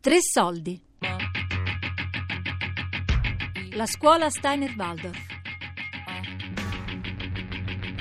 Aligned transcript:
Tre 0.00 0.18
soldi. 0.20 0.80
La 3.72 3.84
scuola 3.86 4.30
Steiner 4.30 4.72
Waldorf. 4.76 5.26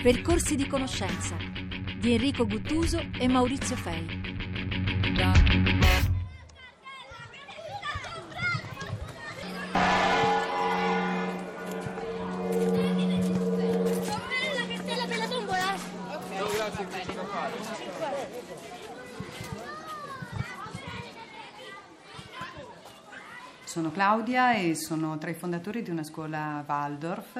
Percorsi 0.04 0.56
di 0.56 0.68
conoscenza 0.68 1.36
di 1.98 2.14
Enrico 2.14 2.46
Guttuso 2.46 3.04
e 3.18 3.28
Maurizio 3.28 3.76
Fei. 3.76 4.17
Sono 23.78 23.92
Claudia 23.92 24.56
e 24.56 24.74
sono 24.74 25.20
tra 25.20 25.30
i 25.30 25.36
fondatori 25.36 25.84
di 25.84 25.92
una 25.92 26.04
scuola 26.04 26.66
Waldorf 26.68 27.40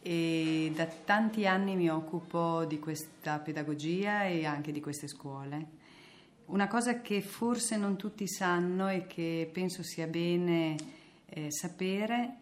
e 0.00 0.72
da 0.72 0.86
tanti 0.86 1.48
anni 1.48 1.74
mi 1.74 1.90
occupo 1.90 2.64
di 2.64 2.78
questa 2.78 3.40
pedagogia 3.40 4.22
e 4.22 4.44
anche 4.46 4.70
di 4.70 4.80
queste 4.80 5.08
scuole. 5.08 5.66
Una 6.44 6.68
cosa 6.68 7.00
che 7.00 7.22
forse 7.22 7.76
non 7.76 7.96
tutti 7.96 8.28
sanno 8.28 8.88
e 8.88 9.08
che 9.08 9.50
penso 9.52 9.82
sia 9.82 10.06
bene 10.06 10.76
eh, 11.26 11.50
sapere 11.50 12.36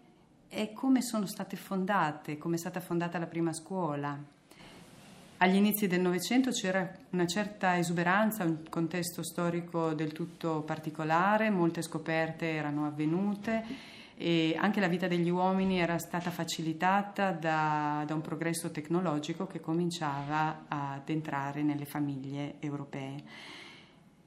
è 0.49 0.75
come 0.75 1.01
sono 1.01 1.25
state 1.25 1.57
fondate, 1.57 2.37
come 2.37 2.57
è 2.57 2.59
stata 2.59 2.81
fondata 2.81 3.19
la 3.19 3.27
prima 3.27 3.55
scuola. 3.55 4.34
Agli 5.39 5.57
inizi 5.57 5.89
del 5.89 6.01
Novecento 6.01 6.51
c'era 6.51 6.89
una 7.11 7.27
certa 7.27 7.77
esuberanza, 7.77 8.45
un 8.45 8.69
contesto 8.71 9.23
storico 9.23 9.93
del 9.93 10.13
tutto 10.13 10.63
particolare, 10.63 11.51
molte 11.51 11.83
scoperte 11.83 12.51
erano 12.53 12.87
avvenute 12.87 13.65
e 14.17 14.57
anche 14.57 14.79
la 14.79 14.87
vita 14.87 15.09
degli 15.09 15.29
uomini 15.29 15.81
era 15.81 15.99
stata 15.99 16.31
facilitata 16.31 17.33
da, 17.33 18.05
da 18.07 18.15
un 18.15 18.21
progresso 18.21 18.71
tecnologico 18.71 19.47
che 19.47 19.61
cominciava 19.61 20.67
ad 20.69 21.09
entrare 21.09 21.63
nelle 21.63 21.85
famiglie 21.85 22.55
europee. 22.61 23.17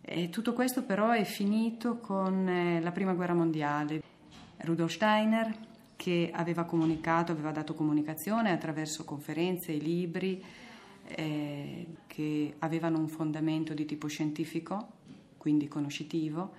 E 0.02 0.30
tutto 0.30 0.54
questo 0.54 0.84
però 0.84 1.12
è 1.12 1.24
finito 1.24 1.98
con 1.98 2.48
eh, 2.48 2.82
la 2.82 2.92
Prima 2.92 3.14
Guerra 3.14 3.34
Mondiale. 3.34 4.02
Rudolf 4.58 4.92
Steiner, 4.92 5.54
che 5.96 6.32
aveva 6.34 6.66
comunicato, 6.66 7.32
aveva 7.32 7.52
dato 7.52 7.74
comunicazione 7.74 8.52
attraverso 8.52 9.06
conferenze 9.06 9.74
e 9.74 9.78
libri, 9.78 10.44
eh, 11.08 11.88
che 12.08 12.56
avevano 12.60 13.00
un 13.00 13.08
fondamento 13.08 13.74
di 13.74 13.86
tipo 13.86 14.08
scientifico, 14.08 14.96
quindi 15.38 15.68
conoscitivo, 15.68 16.54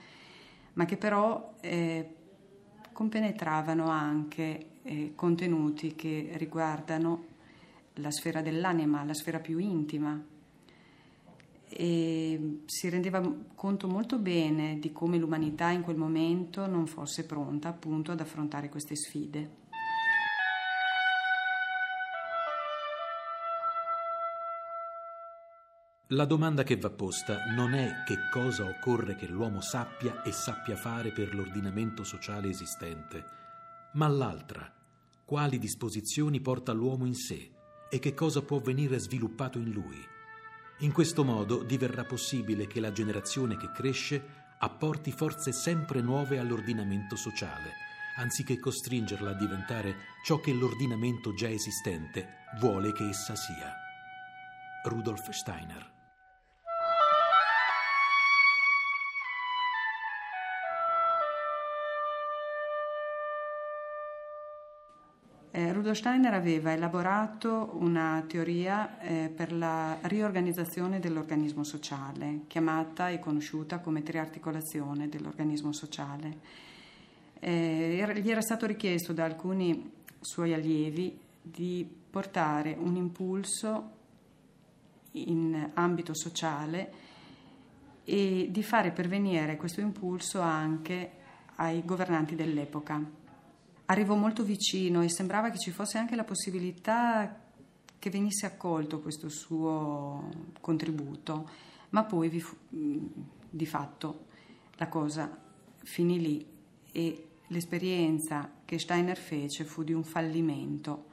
ma 0.74 0.84
che 0.84 0.96
però 0.96 1.54
eh, 1.60 2.14
compenetravano 2.92 3.88
anche 3.88 4.66
eh, 4.82 5.12
contenuti 5.14 5.94
che 5.94 6.30
riguardano 6.34 7.26
la 7.94 8.10
sfera 8.10 8.40
dell'anima, 8.40 9.04
la 9.04 9.14
sfera 9.14 9.38
più 9.38 9.58
intima. 9.58 10.20
E 11.70 12.60
si 12.64 12.88
rendeva 12.88 13.20
conto 13.54 13.88
molto 13.88 14.18
bene 14.18 14.78
di 14.78 14.90
come 14.90 15.18
l'umanità 15.18 15.68
in 15.70 15.82
quel 15.82 15.96
momento 15.96 16.66
non 16.66 16.86
fosse 16.86 17.26
pronta 17.26 17.68
appunto 17.68 18.10
ad 18.10 18.20
affrontare 18.20 18.68
queste 18.68 18.96
sfide. 18.96 19.67
La 26.12 26.24
domanda 26.24 26.62
che 26.62 26.78
va 26.78 26.88
posta 26.88 27.52
non 27.54 27.74
è 27.74 28.02
che 28.06 28.30
cosa 28.30 28.64
occorre 28.64 29.14
che 29.14 29.26
l'uomo 29.26 29.60
sappia 29.60 30.22
e 30.22 30.32
sappia 30.32 30.74
fare 30.74 31.12
per 31.12 31.34
l'ordinamento 31.34 32.02
sociale 32.02 32.48
esistente, 32.48 33.24
ma 33.92 34.08
l'altra, 34.08 34.72
quali 35.26 35.58
disposizioni 35.58 36.40
porta 36.40 36.72
l'uomo 36.72 37.04
in 37.04 37.12
sé 37.12 37.50
e 37.90 37.98
che 37.98 38.14
cosa 38.14 38.40
può 38.40 38.58
venire 38.58 38.98
sviluppato 38.98 39.58
in 39.58 39.70
lui. 39.70 40.02
In 40.78 40.92
questo 40.92 41.24
modo 41.24 41.62
diverrà 41.62 42.04
possibile 42.04 42.66
che 42.66 42.80
la 42.80 42.92
generazione 42.92 43.58
che 43.58 43.70
cresce 43.70 44.46
apporti 44.60 45.12
forze 45.12 45.52
sempre 45.52 46.00
nuove 46.00 46.38
all'ordinamento 46.38 47.16
sociale, 47.16 47.72
anziché 48.16 48.58
costringerla 48.58 49.32
a 49.32 49.34
diventare 49.34 49.94
ciò 50.24 50.40
che 50.40 50.54
l'ordinamento 50.54 51.34
già 51.34 51.50
esistente 51.50 52.46
vuole 52.60 52.92
che 52.92 53.06
essa 53.06 53.36
sia. 53.36 53.74
Rudolf 54.84 55.28
Steiner 55.28 55.96
Eh, 65.58 65.72
Rudolf 65.72 65.96
Steiner 65.96 66.34
aveva 66.34 66.72
elaborato 66.72 67.70
una 67.80 68.24
teoria 68.28 69.00
eh, 69.00 69.28
per 69.28 69.52
la 69.52 69.98
riorganizzazione 70.02 71.00
dell'organismo 71.00 71.64
sociale, 71.64 72.42
chiamata 72.46 73.08
e 73.08 73.18
conosciuta 73.18 73.80
come 73.80 74.04
triarticolazione 74.04 75.08
dell'organismo 75.08 75.72
sociale. 75.72 76.38
Eh, 77.40 78.20
gli 78.22 78.30
era 78.30 78.40
stato 78.40 78.66
richiesto 78.66 79.12
da 79.12 79.24
alcuni 79.24 79.90
suoi 80.20 80.52
allievi 80.52 81.18
di 81.42 81.84
portare 82.08 82.76
un 82.78 82.94
impulso 82.94 83.90
in 85.12 85.70
ambito 85.74 86.14
sociale 86.14 86.92
e 88.04 88.46
di 88.48 88.62
fare 88.62 88.92
pervenire 88.92 89.56
questo 89.56 89.80
impulso 89.80 90.40
anche 90.40 91.10
ai 91.56 91.84
governanti 91.84 92.36
dell'epoca 92.36 93.17
arrivò 93.90 94.14
molto 94.14 94.42
vicino 94.42 95.02
e 95.02 95.10
sembrava 95.10 95.50
che 95.50 95.58
ci 95.58 95.70
fosse 95.70 95.98
anche 95.98 96.16
la 96.16 96.24
possibilità 96.24 97.40
che 97.98 98.10
venisse 98.10 98.46
accolto 98.46 99.00
questo 99.00 99.28
suo 99.28 100.28
contributo, 100.60 101.48
ma 101.90 102.04
poi 102.04 102.40
fu, 102.40 102.56
di 102.68 103.66
fatto 103.66 104.26
la 104.76 104.88
cosa 104.88 105.36
finì 105.82 106.20
lì 106.20 106.46
e 106.92 107.26
l'esperienza 107.48 108.50
che 108.64 108.78
Steiner 108.78 109.16
fece 109.16 109.64
fu 109.64 109.82
di 109.82 109.92
un 109.92 110.04
fallimento. 110.04 111.06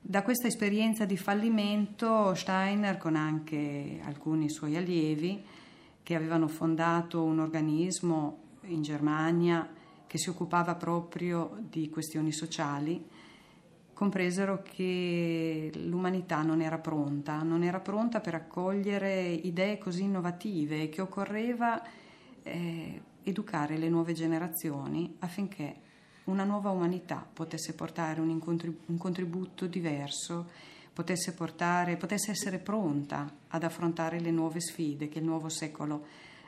Da 0.00 0.22
questa 0.22 0.46
esperienza 0.46 1.04
di 1.04 1.16
fallimento 1.16 2.34
Steiner, 2.34 2.98
con 2.98 3.16
anche 3.16 4.00
alcuni 4.04 4.50
suoi 4.50 4.76
allievi, 4.76 5.42
che 6.02 6.14
avevano 6.14 6.46
fondato 6.46 7.24
un 7.24 7.40
organismo 7.40 8.42
in 8.66 8.82
Germania 8.82 9.68
che 10.06 10.18
si 10.18 10.28
occupava 10.28 10.74
proprio 10.74 11.58
di 11.68 11.88
questioni 11.90 12.32
sociali, 12.32 13.04
compresero 13.92 14.62
che 14.62 15.70
l'umanità 15.74 16.42
non 16.42 16.60
era 16.60 16.78
pronta, 16.78 17.42
non 17.42 17.62
era 17.62 17.80
pronta 17.80 18.20
per 18.20 18.34
accogliere 18.34 19.24
idee 19.24 19.78
così 19.78 20.02
innovative 20.02 20.82
e 20.82 20.88
che 20.90 21.00
occorreva 21.00 21.82
eh, 22.42 23.02
educare 23.22 23.78
le 23.78 23.88
nuove 23.88 24.12
generazioni 24.12 25.16
affinché 25.20 25.80
una 26.24 26.44
nuova 26.44 26.70
umanità 26.70 27.26
potesse 27.32 27.74
portare 27.74 28.20
un, 28.20 28.28
incontrib- 28.28 28.88
un 28.88 28.98
contributo 28.98 29.66
diverso, 29.66 30.50
potesse, 30.92 31.32
portare, 31.32 31.96
potesse 31.96 32.32
essere 32.32 32.58
pronta 32.58 33.32
ad 33.48 33.62
affrontare 33.62 34.20
le 34.20 34.30
nuove 34.30 34.60
sfide 34.60 35.08
che 35.08 35.20
il 35.20 35.24
nuovo 35.24 35.48
secolo 35.48 36.04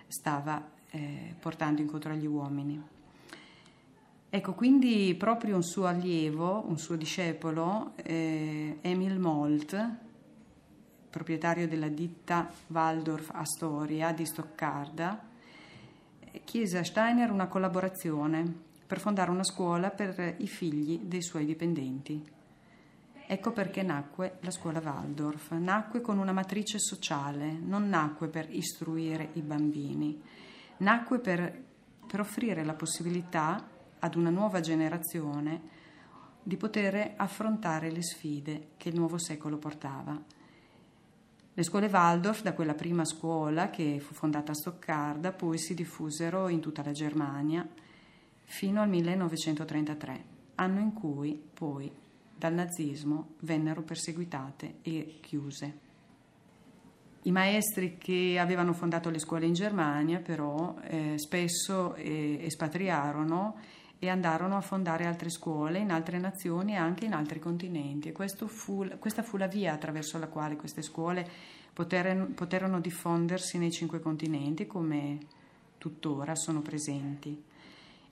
stava 0.07 0.71
eh, 0.91 1.35
portando 1.39 1.81
incontro 1.81 2.13
agli 2.13 2.27
uomini. 2.27 2.98
Ecco, 4.31 4.53
quindi 4.53 5.15
proprio 5.15 5.57
un 5.57 5.63
suo 5.63 5.87
allievo, 5.87 6.63
un 6.69 6.77
suo 6.77 6.97
discepolo, 6.97 7.95
eh, 7.97 8.77
Emil 8.83 9.19
Molt, 9.19 9.97
proprietario 11.09 11.67
della 11.67 11.89
ditta 11.89 12.53
Waldorf 12.67 13.31
Astoria 13.33 14.13
di 14.13 14.27
Stoccarda, 14.27 15.27
chiese 16.45 16.77
a 16.77 16.85
Steiner 16.85 17.31
una 17.31 17.47
collaborazione 17.47 18.67
per 18.87 19.01
fondare 19.01 19.31
una 19.31 19.45
scuola 19.45 19.89
per 19.89 20.35
i 20.37 20.47
figli 20.47 21.01
dei 21.05 21.23
suoi 21.23 21.47
dipendenti. 21.47 22.23
Ecco 23.27 23.53
perché 23.53 23.83
nacque 23.83 24.37
la 24.41 24.51
scuola 24.51 24.81
Waldorf. 24.81 25.53
Nacque 25.53 26.03
con 26.03 26.19
una 26.19 26.33
matrice 26.33 26.79
sociale, 26.79 27.53
non 27.53 27.89
nacque 27.89 28.29
per 28.29 28.47
istruire 28.51 29.31
i 29.35 29.41
bambini, 29.41 30.21
nacque 30.79 31.19
per, 31.19 31.65
per 32.07 32.21
offrire 32.21 32.63
la 32.63 32.75
possibilità 32.75 33.77
ad 33.99 34.15
una 34.15 34.31
nuova 34.31 34.61
generazione 34.61 35.77
di 36.43 36.57
poter 36.57 37.15
affrontare 37.17 37.91
le 37.91 38.03
sfide 38.03 38.69
che 38.77 38.89
il 38.89 38.95
nuovo 38.95 39.19
secolo 39.19 39.59
portava. 39.59 40.19
Le 41.53 41.63
scuole 41.63 41.89
Waldorf, 41.89 42.43
da 42.43 42.55
quella 42.55 42.75
prima 42.75 43.05
scuola 43.05 43.69
che 43.69 43.99
fu 44.01 44.15
fondata 44.15 44.53
a 44.53 44.55
Stoccarda, 44.55 45.33
poi 45.33 45.59
si 45.59 45.75
diffusero 45.75 46.49
in 46.49 46.61
tutta 46.61 46.83
la 46.83 46.93
Germania 46.93 47.69
fino 48.45 48.81
al 48.81 48.89
1933, 48.89 50.25
anno 50.55 50.81
in 50.81 50.93
cui 50.93 51.43
poi 51.53 51.91
dal 52.35 52.55
nazismo 52.55 53.35
vennero 53.41 53.83
perseguitate 53.83 54.77
e 54.83 55.19
chiuse. 55.21 55.87
I 57.23 57.33
maestri 57.33 57.99
che 57.99 58.39
avevano 58.39 58.73
fondato 58.73 59.11
le 59.11 59.19
scuole 59.19 59.45
in 59.45 59.53
Germania 59.53 60.21
però 60.21 60.77
eh, 60.83 61.15
spesso 61.17 61.95
eh, 61.97 62.39
espatriarono 62.43 63.57
e 64.01 64.09
andarono 64.09 64.57
a 64.57 64.61
fondare 64.61 65.07
altre 65.07 65.29
scuole 65.29 65.79
in 65.79 65.91
altre 65.91 66.19
nazioni 66.19 66.73
e 66.73 66.77
anche 66.77 67.05
in 67.05 67.13
altri 67.13 67.41
continenti. 67.41 68.13
Fu, 68.47 68.87
questa 68.99 69.23
fu 69.23 69.37
la 69.37 69.49
via 69.49 69.73
attraverso 69.73 70.19
la 70.19 70.29
quale 70.29 70.57
queste 70.57 70.83
scuole 70.83 71.29
poterono, 71.73 72.27
poterono 72.27 72.81
diffondersi 72.81 73.59
nei 73.59 73.73
cinque 73.73 74.01
continenti 74.01 74.67
come 74.67 75.19
tuttora 75.79 76.35
sono 76.35 76.61
presenti. 76.61 77.45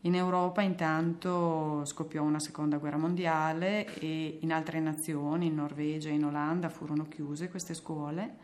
In 0.02 0.14
Europa 0.14 0.62
intanto 0.62 1.84
scoppiò 1.84 2.22
una 2.22 2.38
seconda 2.38 2.78
guerra 2.78 2.96
mondiale 2.96 3.98
e 3.98 4.38
in 4.40 4.52
altre 4.52 4.78
nazioni, 4.78 5.46
in 5.46 5.54
Norvegia 5.54 6.10
e 6.10 6.14
in 6.14 6.24
Olanda, 6.24 6.68
furono 6.68 7.08
chiuse 7.08 7.48
queste 7.48 7.74
scuole, 7.74 8.36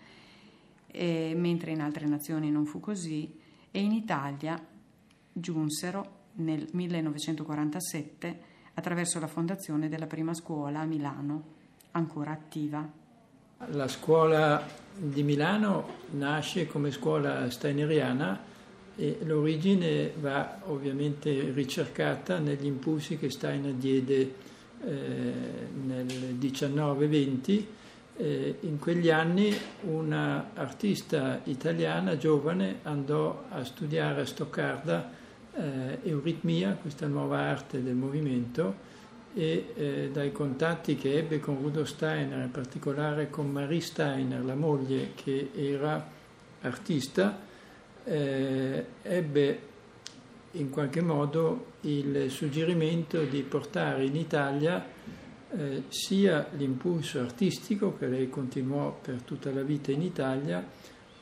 mentre 0.92 1.70
in 1.70 1.80
altre 1.80 2.06
nazioni 2.06 2.50
non 2.50 2.66
fu 2.66 2.80
così 2.80 3.38
e 3.70 3.80
in 3.80 3.92
Italia 3.92 4.60
giunsero 5.32 6.20
nel 6.34 6.68
1947 6.72 8.50
attraverso 8.74 9.20
la 9.20 9.26
fondazione 9.26 9.88
della 9.88 10.06
prima 10.06 10.34
scuola 10.34 10.80
a 10.80 10.84
Milano, 10.84 11.42
ancora 11.92 12.30
attiva. 12.30 13.00
La 13.66 13.88
scuola 13.88 14.66
di 14.94 15.22
Milano 15.22 16.00
nasce 16.12 16.66
come 16.66 16.90
scuola 16.90 17.48
steineriana 17.50 18.50
e 18.96 19.18
l'origine 19.22 20.12
va 20.18 20.58
ovviamente 20.66 21.50
ricercata 21.52 22.38
negli 22.38 22.66
impulsi 22.66 23.18
che 23.18 23.30
Steiner 23.30 23.72
diede 23.74 24.34
eh, 24.84 25.32
nel 25.84 26.36
19-20. 26.38 27.64
Eh, 28.14 28.56
in 28.60 28.78
quegli 28.78 29.10
anni 29.10 29.54
una 29.82 30.50
artista 30.54 31.40
italiana 31.44 32.18
giovane 32.18 32.80
andò 32.82 33.44
a 33.48 33.64
studiare 33.64 34.22
a 34.22 34.26
Stoccarda 34.26 35.20
eh, 35.54 35.98
euritmia, 36.02 36.76
questa 36.80 37.06
nuova 37.06 37.38
arte 37.38 37.82
del 37.82 37.94
movimento, 37.94 38.90
e 39.34 39.72
eh, 39.74 40.10
dai 40.12 40.30
contatti 40.30 40.96
che 40.96 41.16
ebbe 41.16 41.40
con 41.40 41.58
Rudolf 41.60 41.88
Steiner, 41.88 42.44
in 42.44 42.50
particolare 42.50 43.30
con 43.30 43.50
Marie 43.50 43.80
Steiner, 43.80 44.44
la 44.44 44.54
moglie 44.54 45.12
che 45.14 45.50
era 45.54 46.06
artista, 46.60 47.38
eh, 48.04 48.84
ebbe 49.02 49.60
in 50.52 50.70
qualche 50.70 51.00
modo 51.00 51.72
il 51.82 52.30
suggerimento 52.30 53.22
di 53.24 53.42
portare 53.42 54.04
in 54.04 54.16
Italia 54.16 54.84
eh, 55.54 55.82
sia 55.88 56.48
l'impulso 56.56 57.20
artistico 57.20 57.96
che 57.96 58.06
lei 58.06 58.28
continuò 58.28 58.98
per 59.00 59.22
tutta 59.22 59.50
la 59.52 59.62
vita 59.62 59.92
in 59.92 60.02
Italia, 60.02 60.64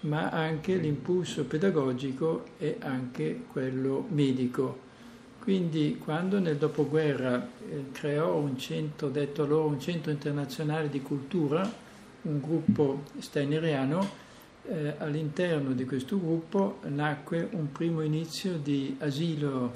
ma 0.01 0.31
anche 0.31 0.77
l'impulso 0.77 1.45
pedagogico 1.45 2.45
e 2.59 2.77
anche 2.81 3.43
quello 3.51 4.07
medico. 4.09 4.89
Quindi 5.41 5.99
quando 6.03 6.39
nel 6.39 6.57
dopoguerra 6.57 7.47
eh, 7.69 7.85
creò 7.93 8.37
un 8.37 8.59
centro, 8.59 9.09
detto 9.09 9.47
loro 9.47 9.67
un 9.67 9.81
centro 9.81 10.11
internazionale 10.11 10.89
di 10.89 11.01
cultura, 11.01 11.71
un 12.23 12.41
gruppo 12.41 13.05
steineriano, 13.19 14.29
eh, 14.69 14.95
all'interno 14.99 15.73
di 15.73 15.85
questo 15.85 16.19
gruppo 16.19 16.81
nacque 16.89 17.49
un 17.53 17.73
primo 17.73 18.03
inizio 18.03 18.59
di 18.59 18.97
asilo 19.01 19.73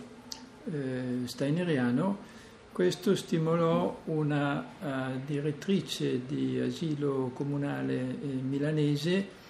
eh, 0.70 1.20
steineriano. 1.25 2.32
Questo 2.70 3.15
stimolò 3.15 4.00
una 4.06 4.59
uh, 4.59 4.87
direttrice 5.25 6.27
di 6.27 6.59
asilo 6.59 7.31
comunale 7.32 7.94
eh, 8.00 8.27
milanese 8.43 9.43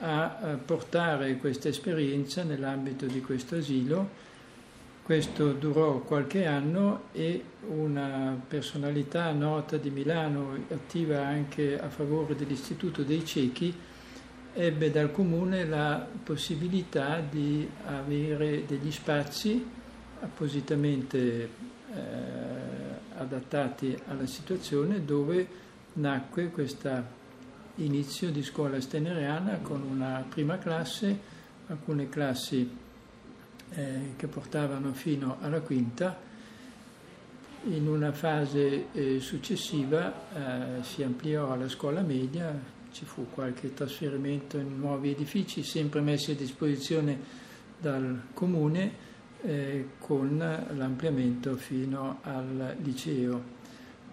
a 0.00 0.58
portare 0.64 1.36
questa 1.36 1.68
esperienza 1.68 2.42
nell'ambito 2.42 3.06
di 3.06 3.20
questo 3.20 3.56
asilo. 3.56 4.24
Questo 5.02 5.52
durò 5.52 6.00
qualche 6.00 6.46
anno 6.46 7.04
e 7.12 7.42
una 7.68 8.40
personalità 8.48 9.30
nota 9.30 9.76
di 9.76 9.90
Milano, 9.90 10.58
attiva 10.68 11.24
anche 11.24 11.78
a 11.80 11.88
favore 11.88 12.34
dell'Istituto 12.34 13.02
dei 13.02 13.24
Ciechi, 13.24 13.72
ebbe 14.52 14.90
dal 14.90 15.12
comune 15.12 15.64
la 15.64 16.04
possibilità 16.24 17.20
di 17.20 17.68
avere 17.84 18.64
degli 18.66 18.90
spazi 18.90 19.64
appositamente 20.20 21.48
eh, 21.94 21.98
adattati 23.16 23.96
alla 24.08 24.26
situazione 24.26 25.04
dove 25.04 25.46
nacque 25.94 26.48
questa 26.48 27.04
inizio 27.76 28.30
di 28.30 28.42
scuola 28.42 28.80
steneriana 28.80 29.58
con 29.62 29.82
una 29.82 30.24
prima 30.28 30.58
classe, 30.58 31.18
alcune 31.66 32.08
classi 32.08 32.68
eh, 33.70 34.12
che 34.16 34.26
portavano 34.28 34.92
fino 34.92 35.36
alla 35.40 35.60
quinta. 35.60 36.18
In 37.64 37.88
una 37.88 38.12
fase 38.12 38.86
eh, 38.92 39.20
successiva 39.20 40.78
eh, 40.78 40.82
si 40.84 41.02
ampliò 41.02 41.52
alla 41.52 41.68
scuola 41.68 42.00
media, 42.00 42.58
ci 42.92 43.04
fu 43.04 43.26
qualche 43.30 43.74
trasferimento 43.74 44.56
in 44.56 44.78
nuovi 44.78 45.10
edifici, 45.10 45.62
sempre 45.62 46.00
messi 46.00 46.30
a 46.30 46.34
disposizione 46.34 47.18
dal 47.78 48.28
comune, 48.32 49.04
eh, 49.42 49.88
con 49.98 50.38
l'ampliamento 50.38 51.56
fino 51.56 52.20
al 52.22 52.76
liceo 52.82 53.55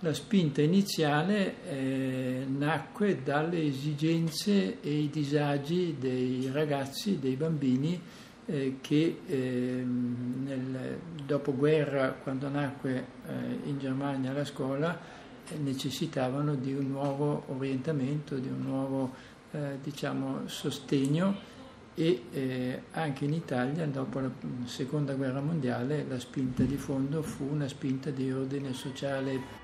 la 0.04 0.14
spinta 0.14 0.62
iniziale 0.62 1.64
eh, 1.66 2.46
nacque 2.46 3.24
dalle 3.24 3.64
esigenze 3.64 4.82
e 4.82 5.00
i 5.00 5.10
disagi 5.10 5.96
dei 5.98 6.50
ragazzi, 6.52 7.20
dei 7.20 7.38
bambini 7.38 8.00
eh, 8.46 8.80
che 8.82 9.20
eh, 9.26 9.36
nel 9.36 11.00
dopoguerra, 11.26 12.12
quando 12.22 12.50
nacque 12.50 13.06
eh, 13.28 13.70
in 13.70 13.80
Germania 13.80 14.34
la 14.34 14.44
scuola, 14.44 15.00
eh, 15.48 15.58
necessitavano 15.58 16.56
di 16.56 16.74
un 16.74 16.90
nuovo 16.90 17.44
orientamento, 17.48 18.36
di 18.36 18.50
un 18.50 18.62
nuovo 18.62 19.14
eh, 19.52 19.78
diciamo, 19.82 20.48
sostegno 20.48 21.52
e 21.96 22.82
anche 22.94 23.26
in 23.26 23.34
Italia 23.34 23.86
dopo 23.86 24.20
la 24.20 24.32
seconda 24.64 25.14
guerra 25.14 25.42
mondiale 25.42 26.04
la 26.10 26.20
spinta 26.20 26.64
di 26.64 26.76
fondo 26.76 27.22
fu 27.22 27.48
una 27.48 27.68
spinta 27.68 28.10
di 28.10 28.32
ordine 28.32 28.74
sociale 28.74 29.62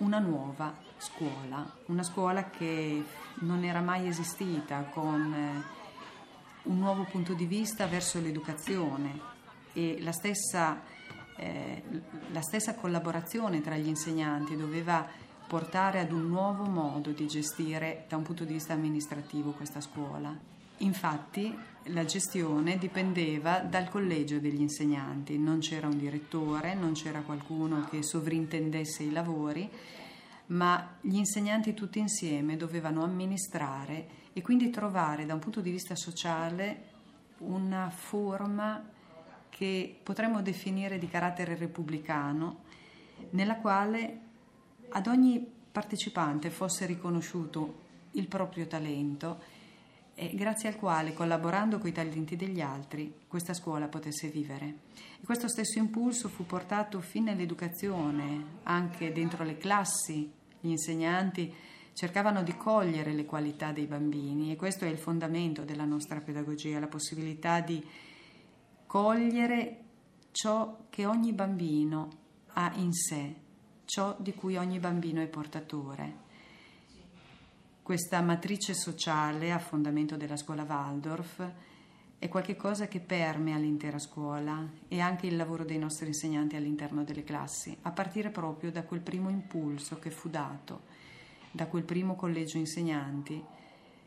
una 0.00 0.18
nuova 0.18 0.74
scuola, 0.96 1.70
una 1.86 2.02
scuola 2.02 2.50
che 2.50 3.04
non 3.40 3.64
era 3.64 3.80
mai 3.80 4.08
esistita, 4.08 4.82
con 4.92 5.32
eh, 5.32 5.62
un 6.64 6.78
nuovo 6.78 7.04
punto 7.04 7.32
di 7.34 7.46
vista 7.46 7.86
verso 7.86 8.20
l'educazione 8.20 9.18
e 9.72 9.98
la 10.00 10.12
stessa, 10.12 10.82
eh, 11.36 11.82
la 12.32 12.42
stessa 12.42 12.74
collaborazione 12.74 13.60
tra 13.60 13.76
gli 13.76 13.88
insegnanti 13.88 14.56
doveva 14.56 15.06
portare 15.46 16.00
ad 16.00 16.12
un 16.12 16.28
nuovo 16.28 16.64
modo 16.64 17.10
di 17.10 17.26
gestire 17.26 18.04
da 18.08 18.16
un 18.16 18.22
punto 18.22 18.44
di 18.44 18.54
vista 18.54 18.72
amministrativo 18.72 19.50
questa 19.50 19.80
scuola. 19.80 20.59
Infatti 20.82 21.54
la 21.84 22.04
gestione 22.04 22.78
dipendeva 22.78 23.58
dal 23.58 23.88
collegio 23.88 24.38
degli 24.38 24.60
insegnanti, 24.60 25.38
non 25.38 25.58
c'era 25.58 25.86
un 25.86 25.98
direttore, 25.98 26.74
non 26.74 26.92
c'era 26.92 27.20
qualcuno 27.20 27.86
che 27.90 28.02
sovrintendesse 28.02 29.02
i 29.02 29.10
lavori, 29.10 29.68
ma 30.46 30.96
gli 31.00 31.16
insegnanti 31.16 31.74
tutti 31.74 31.98
insieme 31.98 32.56
dovevano 32.56 33.04
amministrare 33.04 34.18
e 34.32 34.40
quindi 34.40 34.70
trovare 34.70 35.26
da 35.26 35.34
un 35.34 35.40
punto 35.40 35.60
di 35.60 35.70
vista 35.70 35.94
sociale 35.94 36.88
una 37.38 37.90
forma 37.90 38.82
che 39.48 39.98
potremmo 40.02 40.40
definire 40.40 40.98
di 40.98 41.08
carattere 41.08 41.56
repubblicano, 41.56 42.62
nella 43.30 43.56
quale 43.56 44.20
ad 44.88 45.06
ogni 45.06 45.46
partecipante 45.70 46.50
fosse 46.50 46.86
riconosciuto 46.86 47.88
il 48.12 48.26
proprio 48.26 48.66
talento 48.66 49.58
e 50.20 50.34
grazie 50.34 50.68
al 50.68 50.76
quale, 50.76 51.14
collaborando 51.14 51.78
con 51.78 51.88
i 51.88 51.92
talenti 51.92 52.36
degli 52.36 52.60
altri, 52.60 53.22
questa 53.26 53.54
scuola 53.54 53.88
potesse 53.88 54.28
vivere. 54.28 54.74
E 55.18 55.24
questo 55.24 55.48
stesso 55.48 55.78
impulso 55.78 56.28
fu 56.28 56.44
portato 56.44 57.00
fin 57.00 57.24
nell'educazione, 57.24 58.58
anche 58.64 59.12
dentro 59.12 59.44
le 59.44 59.56
classi. 59.56 60.30
Gli 60.60 60.68
insegnanti 60.68 61.50
cercavano 61.94 62.42
di 62.42 62.54
cogliere 62.54 63.14
le 63.14 63.24
qualità 63.24 63.72
dei 63.72 63.86
bambini 63.86 64.52
e 64.52 64.56
questo 64.56 64.84
è 64.84 64.88
il 64.88 64.98
fondamento 64.98 65.64
della 65.64 65.86
nostra 65.86 66.20
pedagogia, 66.20 66.78
la 66.78 66.86
possibilità 66.86 67.60
di 67.60 67.82
cogliere 68.84 69.84
ciò 70.32 70.84
che 70.90 71.06
ogni 71.06 71.32
bambino 71.32 72.10
ha 72.52 72.70
in 72.76 72.92
sé, 72.92 73.34
ciò 73.86 74.14
di 74.18 74.34
cui 74.34 74.58
ogni 74.58 74.80
bambino 74.80 75.22
è 75.22 75.28
portatore. 75.28 76.28
Questa 77.90 78.20
matrice 78.20 78.72
sociale 78.72 79.50
a 79.50 79.58
fondamento 79.58 80.16
della 80.16 80.36
scuola 80.36 80.62
Waldorf 80.62 81.44
è 82.20 82.28
qualcosa 82.28 82.86
che 82.86 83.00
permea 83.00 83.56
l'intera 83.56 83.98
scuola 83.98 84.64
e 84.86 85.00
anche 85.00 85.26
il 85.26 85.34
lavoro 85.34 85.64
dei 85.64 85.76
nostri 85.76 86.06
insegnanti 86.06 86.54
all'interno 86.54 87.02
delle 87.02 87.24
classi, 87.24 87.76
a 87.82 87.90
partire 87.90 88.30
proprio 88.30 88.70
da 88.70 88.84
quel 88.84 89.00
primo 89.00 89.28
impulso 89.28 89.98
che 89.98 90.12
fu 90.12 90.28
dato 90.28 90.82
da 91.50 91.66
quel 91.66 91.82
primo 91.82 92.14
collegio 92.14 92.58
insegnanti 92.58 93.44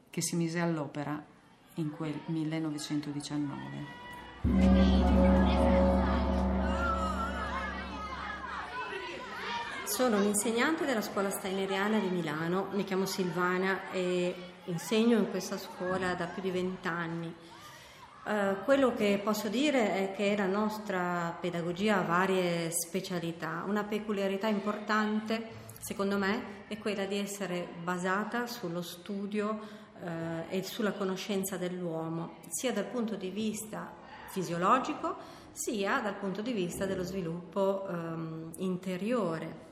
che 0.10 0.22
si 0.22 0.38
mise 0.38 0.62
all'opera 0.62 1.22
in 1.74 1.92
quel 1.92 2.18
1919. 2.28 5.23
Sono 9.94 10.18
un'insegnante 10.18 10.86
della 10.86 11.04
scuola 11.04 11.30
steineriana 11.30 12.00
di 12.00 12.08
Milano, 12.08 12.70
mi 12.72 12.84
chiamo 12.84 13.06
Silvana 13.06 13.92
e 13.92 14.34
insegno 14.64 15.20
in 15.20 15.30
questa 15.30 15.56
scuola 15.60 16.16
da 16.16 16.26
più 16.26 16.42
di 16.42 16.50
vent'anni. 16.50 17.32
Uh, 18.26 18.64
quello 18.64 18.96
che 18.96 19.22
posso 19.24 19.50
dire 19.50 19.94
è 19.94 20.16
che 20.16 20.36
la 20.36 20.48
nostra 20.48 21.38
pedagogia 21.40 22.00
ha 22.00 22.02
varie 22.02 22.72
specialità. 22.72 23.64
Una 23.68 23.84
peculiarità 23.84 24.48
importante, 24.48 25.48
secondo 25.80 26.18
me, 26.18 26.64
è 26.70 26.80
quella 26.80 27.06
di 27.06 27.20
essere 27.20 27.68
basata 27.84 28.48
sullo 28.48 28.82
studio 28.82 29.60
uh, 30.02 30.08
e 30.50 30.64
sulla 30.64 30.94
conoscenza 30.94 31.58
dell'uomo, 31.58 32.38
sia 32.50 32.74
dal 32.74 32.88
punto 32.88 33.16
di 33.16 33.30
vista 33.30 33.94
fisiologico, 34.30 35.18
sia 35.52 36.00
dal 36.00 36.16
punto 36.16 36.42
di 36.42 36.52
vista 36.52 36.88
dello 36.88 37.04
sviluppo 37.04 37.86
um, 37.88 38.52
interiore, 38.58 39.70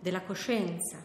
della 0.00 0.22
coscienza. 0.22 1.04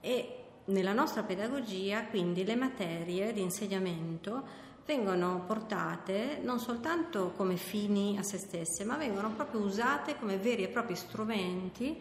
E 0.00 0.34
nella 0.66 0.92
nostra 0.92 1.22
pedagogia, 1.22 2.06
quindi, 2.06 2.44
le 2.44 2.56
materie 2.56 3.32
di 3.32 3.40
insegnamento 3.40 4.68
vengono 4.86 5.44
portate 5.46 6.40
non 6.42 6.58
soltanto 6.58 7.32
come 7.36 7.56
fini 7.56 8.18
a 8.18 8.22
se 8.22 8.38
stesse, 8.38 8.84
ma 8.84 8.96
vengono 8.96 9.30
proprio 9.32 9.60
usate 9.60 10.16
come 10.18 10.36
veri 10.36 10.64
e 10.64 10.68
propri 10.68 10.96
strumenti 10.96 11.96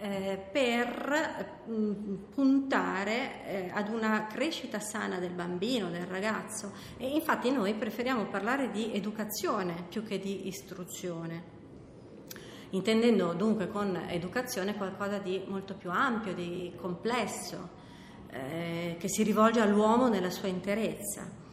eh, 0.00 0.38
per 0.52 1.64
mh, 1.66 1.92
puntare 2.32 3.44
eh, 3.44 3.70
ad 3.72 3.88
una 3.88 4.26
crescita 4.26 4.78
sana 4.78 5.18
del 5.18 5.32
bambino, 5.32 5.90
del 5.90 6.06
ragazzo. 6.06 6.72
E 6.96 7.08
infatti 7.08 7.50
noi 7.50 7.74
preferiamo 7.74 8.26
parlare 8.26 8.70
di 8.70 8.92
educazione 8.94 9.86
più 9.88 10.04
che 10.04 10.18
di 10.20 10.46
istruzione 10.46 11.57
intendendo 12.70 13.32
dunque 13.32 13.68
con 13.68 13.96
educazione 14.08 14.76
qualcosa 14.76 15.18
di 15.18 15.42
molto 15.46 15.74
più 15.74 15.90
ampio, 15.90 16.34
di 16.34 16.72
complesso, 16.76 17.68
eh, 18.30 18.96
che 18.98 19.08
si 19.08 19.22
rivolge 19.22 19.60
all'uomo 19.60 20.08
nella 20.08 20.30
sua 20.30 20.48
interezza. 20.48 21.46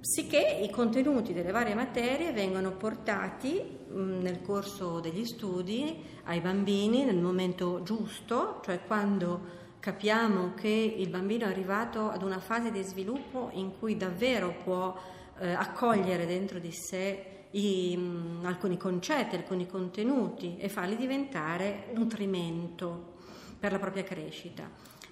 Sicché 0.00 0.60
i 0.62 0.70
contenuti 0.70 1.32
delle 1.32 1.50
varie 1.50 1.74
materie 1.74 2.32
vengono 2.32 2.76
portati 2.76 3.60
mh, 3.88 4.20
nel 4.20 4.40
corso 4.40 5.00
degli 5.00 5.24
studi 5.24 6.00
ai 6.24 6.40
bambini 6.40 7.04
nel 7.04 7.18
momento 7.18 7.82
giusto, 7.82 8.60
cioè 8.64 8.80
quando 8.86 9.64
capiamo 9.80 10.54
che 10.54 10.68
il 10.68 11.08
bambino 11.08 11.46
è 11.46 11.48
arrivato 11.48 12.08
ad 12.08 12.22
una 12.22 12.38
fase 12.38 12.70
di 12.70 12.82
sviluppo 12.82 13.50
in 13.52 13.78
cui 13.78 13.96
davvero 13.96 14.54
può 14.62 14.96
eh, 15.38 15.52
accogliere 15.52 16.26
dentro 16.26 16.58
di 16.58 16.72
sé 16.72 17.35
i, 17.52 17.96
mh, 17.96 18.44
alcuni 18.44 18.76
concetti, 18.76 19.36
alcuni 19.36 19.66
contenuti 19.66 20.56
e 20.58 20.68
farli 20.68 20.96
diventare 20.96 21.88
nutrimento 21.94 23.14
per 23.58 23.72
la 23.72 23.78
propria 23.78 24.04
crescita. 24.04 24.68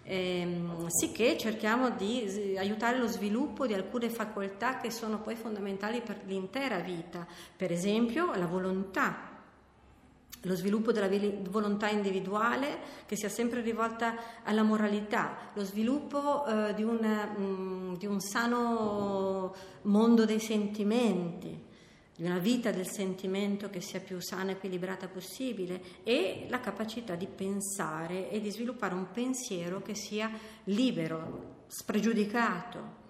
Ehm, 0.06 0.86
sicché 0.88 1.38
cerchiamo 1.38 1.90
di 1.90 2.54
aiutare 2.58 2.98
lo 2.98 3.06
sviluppo 3.06 3.66
di 3.66 3.72
alcune 3.72 4.10
facoltà 4.10 4.76
che 4.76 4.90
sono 4.90 5.20
poi 5.20 5.34
fondamentali 5.34 6.02
per 6.02 6.20
l'intera 6.26 6.80
vita, 6.80 7.26
per 7.56 7.72
esempio 7.72 8.34
la 8.34 8.46
volontà, 8.46 9.32
lo 10.42 10.54
sviluppo 10.54 10.92
della 10.92 11.08
volontà 11.48 11.88
individuale 11.88 12.78
che 13.06 13.16
sia 13.16 13.30
sempre 13.30 13.62
rivolta 13.62 14.42
alla 14.42 14.62
moralità, 14.62 15.50
lo 15.54 15.64
sviluppo 15.64 16.44
eh, 16.44 16.74
di, 16.74 16.82
un, 16.82 16.98
mh, 16.98 17.42
mm, 17.42 17.94
di 17.94 18.04
un 18.04 18.20
sano 18.20 19.54
mondo 19.82 20.26
dei 20.26 20.40
sentimenti 20.40 21.72
di 22.16 22.24
una 22.24 22.38
vita 22.38 22.70
del 22.70 22.86
sentimento 22.86 23.68
che 23.70 23.80
sia 23.80 24.00
più 24.00 24.20
sana 24.20 24.50
e 24.50 24.52
equilibrata 24.52 25.08
possibile 25.08 25.80
e 26.04 26.46
la 26.48 26.60
capacità 26.60 27.16
di 27.16 27.26
pensare 27.26 28.30
e 28.30 28.40
di 28.40 28.50
sviluppare 28.50 28.94
un 28.94 29.10
pensiero 29.10 29.82
che 29.82 29.94
sia 29.94 30.30
libero, 30.64 31.64
spregiudicato. 31.66 33.02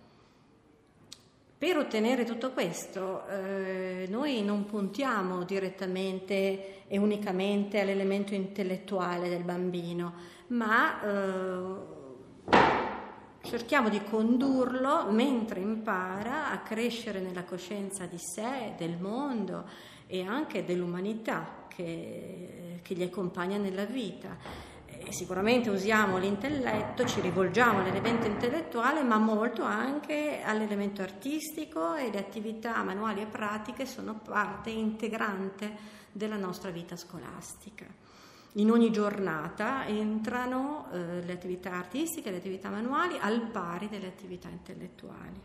Per 1.59 1.77
ottenere 1.77 2.25
tutto 2.25 2.53
questo 2.53 3.27
eh, 3.27 4.07
noi 4.09 4.43
non 4.43 4.65
puntiamo 4.65 5.45
direttamente 5.45 6.87
e 6.89 6.99
unicamente 6.99 7.81
all'elemento 7.81 8.35
intellettuale 8.35 9.29
del 9.29 9.45
bambino, 9.45 10.15
ma 10.49 11.03
eh, 11.03 12.03
cerchiamo 13.45 13.89
di 13.89 14.03
condurlo 14.03 15.11
mentre 15.11 15.61
impara 15.61 16.51
a 16.51 16.59
crescere 16.59 17.21
nella 17.21 17.45
coscienza 17.45 18.07
di 18.07 18.19
sé, 18.19 18.75
del 18.77 18.97
mondo 18.99 19.69
e 20.07 20.23
anche 20.23 20.65
dell'umanità 20.65 21.67
che, 21.69 22.81
che 22.83 22.95
gli 22.95 23.03
accompagna 23.03 23.59
nella 23.59 23.85
vita. 23.85 24.37
E 24.87 25.13
sicuramente 25.13 25.69
usiamo 25.69 26.17
l'intelletto, 26.17 27.05
ci 27.05 27.21
rivolgiamo 27.21 27.81
all'elemento 27.81 28.27
intellettuale, 28.27 29.03
ma 29.03 29.19
molto 29.19 29.63
anche 29.63 30.41
all'elemento 30.43 31.03
artistico 31.03 31.95
e 31.95 32.11
le 32.11 32.19
attività 32.19 32.83
manuali 32.83 33.21
e 33.21 33.27
pratiche 33.27 33.85
sono 33.85 34.15
parte 34.15 34.71
integrante 34.71 35.93
della 36.11 36.37
nostra 36.37 36.71
vita 36.71 36.97
scolastica 36.97 38.04
in 38.55 38.71
ogni 38.71 38.93
giornata 38.93 39.87
entrano 39.87 40.87
eh, 40.93 41.23
le 41.23 41.33
attività 41.33 41.73
artistiche, 41.73 42.31
le 42.31 42.37
attività 42.37 42.69
manuali 42.69 43.17
al 43.21 43.41
pari 43.41 43.89
delle 43.89 44.07
attività 44.07 44.49
intellettuali. 44.49 45.41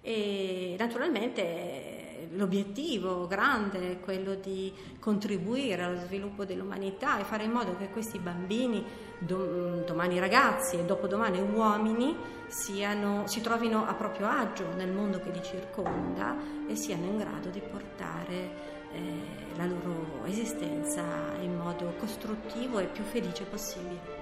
E 0.00 0.76
naturalmente 0.78 2.28
l'obiettivo 2.34 3.26
grande 3.26 3.90
è 3.90 4.00
quello 4.00 4.34
di 4.34 4.72
contribuire 5.00 5.82
allo 5.82 5.98
sviluppo 5.98 6.44
dell'umanità 6.44 7.18
e 7.18 7.24
fare 7.24 7.42
in 7.42 7.50
modo 7.50 7.76
che 7.76 7.88
questi 7.88 8.20
bambini, 8.20 8.84
domani 9.18 10.20
ragazzi 10.20 10.76
e 10.76 10.84
dopodomani 10.84 11.40
uomini, 11.40 12.14
siano, 12.46 13.26
si 13.26 13.40
trovino 13.40 13.84
a 13.84 13.94
proprio 13.94 14.28
agio 14.28 14.72
nel 14.76 14.92
mondo 14.92 15.18
che 15.18 15.30
li 15.30 15.42
circonda 15.42 16.36
e 16.68 16.76
siano 16.76 17.06
in 17.06 17.16
grado 17.16 17.48
di 17.48 17.60
portare 17.60 18.75
eh, 18.92 19.56
la 19.56 19.66
loro 19.66 20.24
esistenza 20.24 21.02
in 21.40 21.56
modo 21.56 21.94
costruttivo 21.98 22.78
e 22.78 22.86
più 22.86 23.04
felice 23.04 23.44
possibile. 23.44 24.15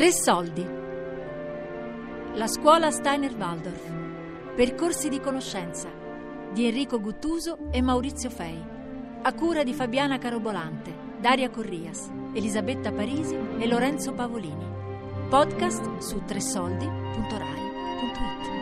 Tre 0.00 0.12
soldi. 0.12 0.66
La 2.36 2.46
scuola 2.46 2.90
Steiner 2.90 3.36
Waldorf. 3.36 3.92
Percorsi 4.56 5.10
di 5.10 5.20
conoscenza 5.20 5.90
di 6.54 6.64
Enrico 6.64 6.98
Guttuso 6.98 7.58
e 7.70 7.82
Maurizio 7.82 8.30
Fei. 8.30 8.58
A 9.20 9.34
cura 9.34 9.62
di 9.62 9.74
Fabiana 9.74 10.16
Carobolante, 10.16 10.90
Daria 11.20 11.50
Corrias, 11.50 12.08
Elisabetta 12.32 12.92
Parisi 12.92 13.36
e 13.58 13.68
Lorenzo 13.68 14.14
Pavolini. 14.14 14.64
Podcast 15.28 15.98
su 15.98 16.24
tresoldi.rai.it. 16.24 18.59